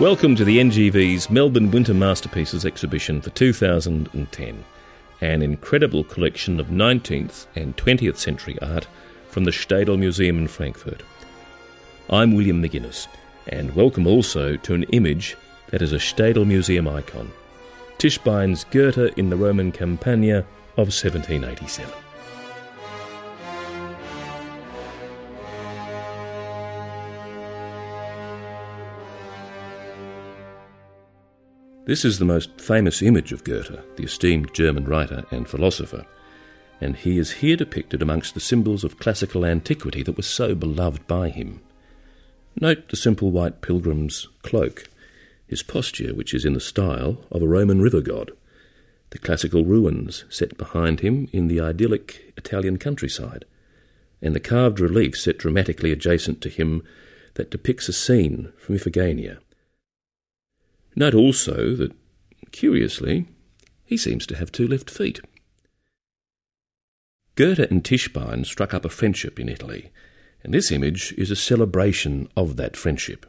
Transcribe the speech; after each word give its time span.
Welcome 0.00 0.34
to 0.36 0.46
the 0.46 0.56
NGV's 0.56 1.28
Melbourne 1.28 1.70
Winter 1.70 1.92
Masterpieces 1.92 2.64
exhibition 2.64 3.20
for 3.20 3.28
2010, 3.28 4.64
an 5.20 5.42
incredible 5.42 6.04
collection 6.04 6.58
of 6.58 6.68
19th 6.68 7.44
and 7.54 7.76
20th 7.76 8.16
century 8.16 8.58
art 8.62 8.86
from 9.28 9.44
the 9.44 9.50
Staedel 9.50 9.98
Museum 9.98 10.38
in 10.38 10.48
Frankfurt. 10.48 11.02
I'm 12.08 12.34
William 12.34 12.62
McGuinness, 12.62 13.08
and 13.48 13.76
welcome 13.76 14.06
also 14.06 14.56
to 14.56 14.72
an 14.72 14.84
image 14.84 15.36
that 15.68 15.82
is 15.82 15.92
a 15.92 15.96
Staedel 15.96 16.46
Museum 16.46 16.88
icon 16.88 17.30
Tischbein's 17.98 18.64
Goethe 18.70 19.12
in 19.18 19.28
the 19.28 19.36
Roman 19.36 19.70
Campagna 19.70 20.38
of 20.78 20.88
1787. 20.88 22.09
This 31.90 32.04
is 32.04 32.20
the 32.20 32.24
most 32.24 32.60
famous 32.60 33.02
image 33.02 33.32
of 33.32 33.42
Goethe, 33.42 33.80
the 33.96 34.04
esteemed 34.04 34.54
German 34.54 34.84
writer 34.84 35.24
and 35.32 35.48
philosopher, 35.48 36.06
and 36.80 36.94
he 36.94 37.18
is 37.18 37.32
here 37.42 37.56
depicted 37.56 38.00
amongst 38.00 38.32
the 38.32 38.38
symbols 38.38 38.84
of 38.84 39.00
classical 39.00 39.44
antiquity 39.44 40.04
that 40.04 40.16
were 40.16 40.22
so 40.22 40.54
beloved 40.54 41.04
by 41.08 41.30
him. 41.30 41.60
Note 42.60 42.90
the 42.90 42.96
simple 42.96 43.32
white 43.32 43.60
pilgrim's 43.60 44.28
cloak, 44.42 44.84
his 45.48 45.64
posture, 45.64 46.14
which 46.14 46.32
is 46.32 46.44
in 46.44 46.52
the 46.52 46.60
style 46.60 47.24
of 47.28 47.42
a 47.42 47.48
Roman 47.48 47.82
river 47.82 48.00
god, 48.00 48.30
the 49.10 49.18
classical 49.18 49.64
ruins 49.64 50.24
set 50.28 50.56
behind 50.56 51.00
him 51.00 51.28
in 51.32 51.48
the 51.48 51.58
idyllic 51.58 52.32
Italian 52.36 52.76
countryside, 52.78 53.44
and 54.22 54.32
the 54.32 54.38
carved 54.38 54.78
relief 54.78 55.16
set 55.16 55.38
dramatically 55.38 55.90
adjacent 55.90 56.40
to 56.42 56.50
him 56.50 56.84
that 57.34 57.50
depicts 57.50 57.88
a 57.88 57.92
scene 57.92 58.52
from 58.58 58.76
Iphigenia. 58.76 59.38
Note 61.00 61.14
also 61.14 61.74
that, 61.76 61.92
curiously, 62.52 63.24
he 63.86 63.96
seems 63.96 64.26
to 64.26 64.36
have 64.36 64.52
two 64.52 64.68
left 64.68 64.90
feet. 64.90 65.18
Goethe 67.36 67.70
and 67.70 67.82
Tischbein 67.82 68.44
struck 68.44 68.74
up 68.74 68.84
a 68.84 68.90
friendship 68.90 69.40
in 69.40 69.48
Italy, 69.48 69.90
and 70.44 70.52
this 70.52 70.70
image 70.70 71.14
is 71.16 71.30
a 71.30 71.36
celebration 71.36 72.28
of 72.36 72.56
that 72.56 72.76
friendship. 72.76 73.24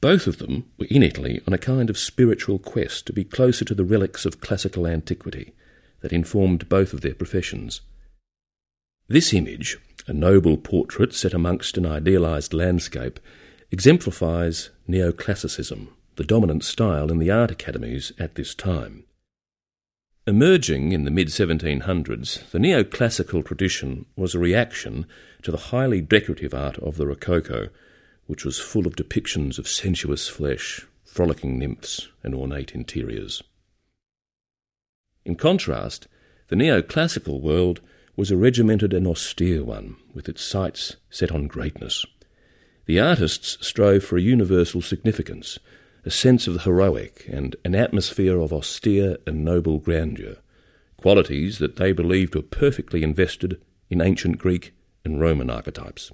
Both 0.00 0.28
of 0.28 0.38
them 0.38 0.70
were 0.78 0.86
in 0.88 1.02
Italy 1.02 1.40
on 1.44 1.52
a 1.52 1.58
kind 1.58 1.90
of 1.90 1.98
spiritual 1.98 2.60
quest 2.60 3.04
to 3.08 3.12
be 3.12 3.24
closer 3.24 3.64
to 3.64 3.74
the 3.74 3.84
relics 3.84 4.24
of 4.24 4.40
classical 4.40 4.86
antiquity 4.86 5.54
that 6.02 6.12
informed 6.12 6.68
both 6.68 6.92
of 6.92 7.00
their 7.00 7.16
professions. 7.16 7.80
This 9.08 9.34
image, 9.34 9.76
a 10.06 10.12
noble 10.12 10.56
portrait 10.56 11.14
set 11.14 11.34
amongst 11.34 11.76
an 11.76 11.84
idealized 11.84 12.54
landscape, 12.54 13.18
exemplifies 13.72 14.70
neoclassicism 14.88 15.88
the 16.16 16.24
dominant 16.24 16.64
style 16.64 17.10
in 17.10 17.18
the 17.18 17.30
art 17.30 17.50
academies 17.50 18.12
at 18.18 18.34
this 18.34 18.54
time. 18.54 19.04
Emerging 20.26 20.92
in 20.92 21.04
the 21.04 21.10
mid 21.10 21.28
1700s, 21.28 22.50
the 22.50 22.58
neoclassical 22.58 23.44
tradition 23.44 24.06
was 24.16 24.34
a 24.34 24.38
reaction 24.38 25.06
to 25.42 25.50
the 25.50 25.68
highly 25.68 26.00
decorative 26.00 26.54
art 26.54 26.78
of 26.78 26.96
the 26.96 27.06
Rococo, 27.06 27.68
which 28.26 28.44
was 28.44 28.58
full 28.58 28.86
of 28.86 28.96
depictions 28.96 29.58
of 29.58 29.68
sensuous 29.68 30.28
flesh, 30.28 30.86
frolicking 31.04 31.58
nymphs, 31.58 32.08
and 32.22 32.34
ornate 32.34 32.74
interiors. 32.74 33.42
In 35.26 35.36
contrast, 35.36 36.06
the 36.48 36.56
neoclassical 36.56 37.40
world 37.40 37.80
was 38.16 38.30
a 38.30 38.36
regimented 38.36 38.94
and 38.94 39.06
austere 39.06 39.62
one, 39.62 39.96
with 40.14 40.28
its 40.28 40.42
sights 40.42 40.96
set 41.10 41.32
on 41.32 41.48
greatness. 41.48 42.06
The 42.86 43.00
artists 43.00 43.58
strove 43.66 44.04
for 44.04 44.16
a 44.16 44.22
universal 44.22 44.82
significance, 44.82 45.58
a 46.04 46.10
sense 46.10 46.46
of 46.46 46.54
the 46.54 46.60
heroic, 46.60 47.26
and 47.28 47.56
an 47.64 47.74
atmosphere 47.74 48.38
of 48.38 48.52
austere 48.52 49.16
and 49.26 49.44
noble 49.44 49.78
grandeur, 49.78 50.36
qualities 50.96 51.58
that 51.58 51.76
they 51.76 51.92
believed 51.92 52.34
were 52.34 52.42
perfectly 52.42 53.02
invested 53.02 53.60
in 53.88 54.00
ancient 54.00 54.38
Greek 54.38 54.74
and 55.04 55.20
Roman 55.20 55.50
archetypes. 55.50 56.12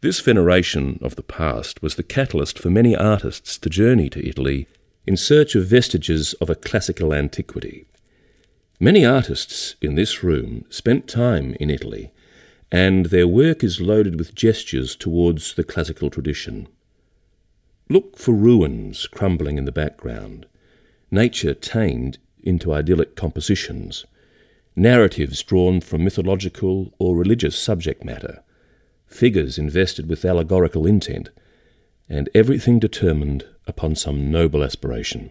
This 0.00 0.20
veneration 0.20 0.98
of 1.02 1.16
the 1.16 1.22
past 1.22 1.82
was 1.82 1.96
the 1.96 2.04
catalyst 2.04 2.58
for 2.58 2.70
many 2.70 2.94
artists 2.94 3.58
to 3.58 3.68
journey 3.68 4.08
to 4.10 4.28
Italy 4.28 4.68
in 5.06 5.16
search 5.16 5.54
of 5.54 5.66
vestiges 5.66 6.34
of 6.34 6.48
a 6.48 6.54
classical 6.54 7.12
antiquity. 7.12 7.86
Many 8.78 9.04
artists 9.04 9.74
in 9.80 9.96
this 9.96 10.22
room 10.22 10.64
spent 10.70 11.08
time 11.08 11.56
in 11.58 11.70
Italy, 11.70 12.12
and 12.70 13.06
their 13.06 13.26
work 13.26 13.64
is 13.64 13.80
loaded 13.80 14.18
with 14.18 14.34
gestures 14.34 14.94
towards 14.94 15.54
the 15.54 15.64
classical 15.64 16.10
tradition. 16.10 16.68
Look 17.90 18.18
for 18.18 18.32
ruins 18.32 19.06
crumbling 19.06 19.56
in 19.56 19.64
the 19.64 19.72
background, 19.72 20.46
nature 21.10 21.54
tamed 21.54 22.18
into 22.42 22.72
idyllic 22.72 23.16
compositions, 23.16 24.04
narratives 24.76 25.42
drawn 25.42 25.80
from 25.80 26.04
mythological 26.04 26.92
or 26.98 27.16
religious 27.16 27.58
subject 27.58 28.04
matter, 28.04 28.42
figures 29.06 29.56
invested 29.56 30.06
with 30.06 30.24
allegorical 30.24 30.86
intent, 30.86 31.30
and 32.10 32.28
everything 32.34 32.78
determined 32.78 33.46
upon 33.66 33.94
some 33.94 34.30
noble 34.30 34.62
aspiration. 34.62 35.30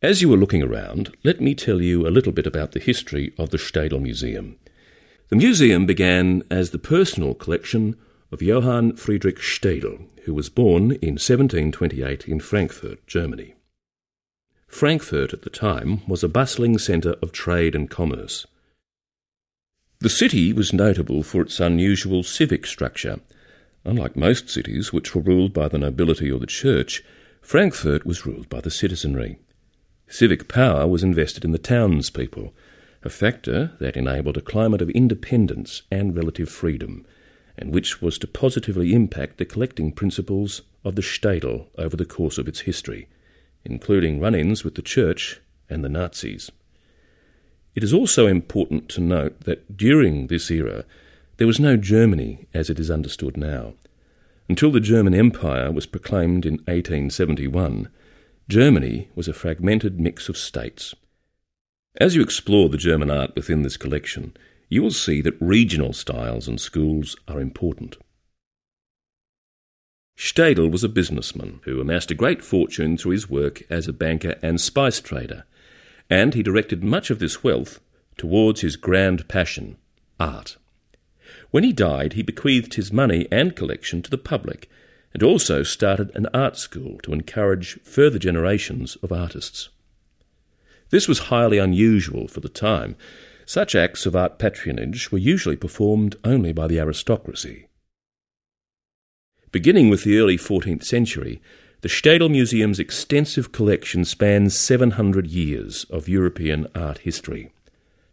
As 0.00 0.22
you 0.22 0.32
are 0.32 0.36
looking 0.36 0.62
around, 0.62 1.16
let 1.24 1.40
me 1.40 1.54
tell 1.54 1.82
you 1.82 2.06
a 2.06 2.10
little 2.10 2.32
bit 2.32 2.46
about 2.46 2.72
the 2.72 2.80
history 2.80 3.32
of 3.38 3.50
the 3.50 3.58
Staedel 3.58 4.00
Museum. 4.00 4.58
The 5.30 5.36
museum 5.36 5.84
began 5.84 6.44
as 6.50 6.70
the 6.70 6.78
personal 6.78 7.34
collection 7.34 7.96
of 8.34 8.42
Johann 8.42 8.96
Friedrich 8.96 9.38
Staedel, 9.38 10.08
who 10.24 10.34
was 10.34 10.48
born 10.48 10.90
in 11.00 11.14
1728 11.14 12.26
in 12.26 12.40
Frankfurt, 12.40 13.06
Germany. 13.06 13.54
Frankfurt 14.66 15.32
at 15.32 15.42
the 15.42 15.50
time 15.50 16.00
was 16.08 16.24
a 16.24 16.28
bustling 16.28 16.76
centre 16.78 17.14
of 17.22 17.30
trade 17.30 17.76
and 17.76 17.88
commerce. 17.88 18.44
The 20.00 20.10
city 20.10 20.52
was 20.52 20.72
notable 20.72 21.22
for 21.22 21.42
its 21.42 21.60
unusual 21.60 22.24
civic 22.24 22.66
structure. 22.66 23.20
Unlike 23.84 24.16
most 24.16 24.50
cities 24.50 24.92
which 24.92 25.14
were 25.14 25.22
ruled 25.22 25.52
by 25.52 25.68
the 25.68 25.78
nobility 25.78 26.28
or 26.28 26.40
the 26.40 26.46
church, 26.46 27.04
Frankfurt 27.40 28.04
was 28.04 28.26
ruled 28.26 28.48
by 28.48 28.60
the 28.60 28.70
citizenry. 28.70 29.38
Civic 30.08 30.48
power 30.48 30.88
was 30.88 31.04
invested 31.04 31.44
in 31.44 31.52
the 31.52 31.58
townspeople, 31.58 32.52
a 33.04 33.10
factor 33.10 33.74
that 33.78 33.96
enabled 33.96 34.36
a 34.36 34.42
climate 34.42 34.82
of 34.82 34.90
independence 34.90 35.82
and 35.92 36.16
relative 36.16 36.48
freedom, 36.48 37.06
and 37.56 37.72
which 37.72 38.02
was 38.02 38.18
to 38.18 38.26
positively 38.26 38.92
impact 38.92 39.38
the 39.38 39.44
collecting 39.44 39.92
principles 39.92 40.62
of 40.84 40.96
the 40.96 41.02
Staedel 41.02 41.66
over 41.78 41.96
the 41.96 42.04
course 42.04 42.38
of 42.38 42.48
its 42.48 42.60
history, 42.60 43.08
including 43.64 44.20
run 44.20 44.34
ins 44.34 44.64
with 44.64 44.74
the 44.74 44.82
Church 44.82 45.40
and 45.70 45.84
the 45.84 45.88
Nazis. 45.88 46.50
It 47.74 47.82
is 47.82 47.92
also 47.92 48.26
important 48.26 48.88
to 48.90 49.00
note 49.00 49.40
that 49.40 49.76
during 49.76 50.26
this 50.26 50.50
era 50.50 50.84
there 51.36 51.46
was 51.46 51.58
no 51.58 51.76
Germany 51.76 52.46
as 52.54 52.70
it 52.70 52.78
is 52.78 52.90
understood 52.90 53.36
now. 53.36 53.74
Until 54.48 54.70
the 54.70 54.80
German 54.80 55.14
Empire 55.14 55.72
was 55.72 55.86
proclaimed 55.86 56.44
in 56.44 56.54
1871, 56.66 57.88
Germany 58.48 59.08
was 59.14 59.26
a 59.26 59.32
fragmented 59.32 59.98
mix 59.98 60.28
of 60.28 60.36
states. 60.36 60.94
As 62.00 62.14
you 62.14 62.22
explore 62.22 62.68
the 62.68 62.76
German 62.76 63.10
art 63.10 63.34
within 63.34 63.62
this 63.62 63.76
collection, 63.76 64.36
you 64.68 64.82
will 64.82 64.90
see 64.90 65.20
that 65.20 65.40
regional 65.40 65.92
styles 65.92 66.48
and 66.48 66.60
schools 66.60 67.16
are 67.28 67.40
important. 67.40 67.96
Staedel 70.16 70.70
was 70.70 70.84
a 70.84 70.88
businessman 70.88 71.60
who 71.64 71.80
amassed 71.80 72.10
a 72.10 72.14
great 72.14 72.42
fortune 72.42 72.96
through 72.96 73.12
his 73.12 73.28
work 73.28 73.62
as 73.68 73.88
a 73.88 73.92
banker 73.92 74.36
and 74.42 74.60
spice 74.60 75.00
trader, 75.00 75.44
and 76.08 76.34
he 76.34 76.42
directed 76.42 76.84
much 76.84 77.10
of 77.10 77.18
this 77.18 77.42
wealth 77.42 77.80
towards 78.16 78.60
his 78.60 78.76
grand 78.76 79.26
passion, 79.28 79.76
art. 80.20 80.56
When 81.50 81.64
he 81.64 81.72
died, 81.72 82.12
he 82.12 82.22
bequeathed 82.22 82.74
his 82.74 82.92
money 82.92 83.26
and 83.32 83.56
collection 83.56 84.02
to 84.02 84.10
the 84.10 84.18
public, 84.18 84.70
and 85.12 85.22
also 85.22 85.62
started 85.62 86.10
an 86.14 86.26
art 86.34 86.56
school 86.56 86.98
to 87.02 87.12
encourage 87.12 87.80
further 87.82 88.18
generations 88.18 88.96
of 88.96 89.12
artists. 89.12 89.68
This 90.90 91.08
was 91.08 91.30
highly 91.30 91.58
unusual 91.58 92.28
for 92.28 92.40
the 92.40 92.48
time, 92.48 92.96
such 93.46 93.74
acts 93.74 94.06
of 94.06 94.16
art 94.16 94.38
patronage 94.38 95.10
were 95.12 95.18
usually 95.18 95.56
performed 95.56 96.16
only 96.24 96.52
by 96.52 96.66
the 96.66 96.78
aristocracy. 96.78 97.68
Beginning 99.52 99.88
with 99.88 100.04
the 100.04 100.18
early 100.18 100.36
14th 100.36 100.84
century, 100.84 101.40
the 101.82 101.88
Staedel 101.88 102.30
Museum's 102.30 102.80
extensive 102.80 103.52
collection 103.52 104.04
spans 104.04 104.58
700 104.58 105.26
years 105.26 105.84
of 105.90 106.08
European 106.08 106.66
art 106.74 106.98
history. 106.98 107.52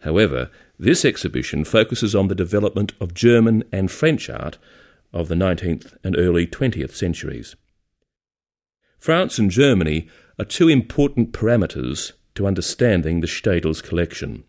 However, 0.02 0.52
this 0.78 1.06
exhibition 1.06 1.64
focuses 1.64 2.14
on 2.14 2.28
the 2.28 2.36
development 2.36 2.94
of 3.00 3.14
German 3.14 3.64
and 3.72 3.90
French 3.90 4.30
art 4.30 4.58
of 5.14 5.30
the 5.30 5.36
19th 5.36 5.96
and 6.04 6.18
early 6.18 6.46
20th 6.46 6.92
centuries. 6.92 7.56
France 9.00 9.40
and 9.40 9.50
Germany 9.50 10.08
are 10.38 10.46
two 10.46 10.68
important 10.68 11.32
parameters 11.32 12.12
to 12.36 12.48
understanding 12.48 13.22
the 13.22 13.28
Staedel's 13.28 13.82
collection. 13.82 14.44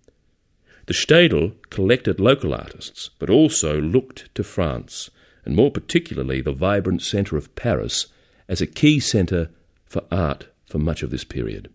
The 0.87 0.95
Staedel 0.95 1.55
collected 1.71 2.19
local 2.19 2.53
artists, 2.53 3.11
but 3.19 3.31
also 3.31 3.81
looked 3.81 4.35
to 4.35 4.43
France, 4.43 5.11
and 5.45 5.55
more 5.55 5.71
particularly 5.71 6.41
the 6.41 6.53
vibrant 6.53 7.03
centre 7.03 7.37
of 7.37 7.55
Paris, 7.55 8.07
as 8.49 8.61
a 8.61 8.67
key 8.67 8.99
centre 8.99 9.51
for 9.87 10.03
art 10.11 10.49
for 10.67 10.79
much 10.79 11.03
of 11.03 11.11
this 11.11 11.25
period. 11.25 11.71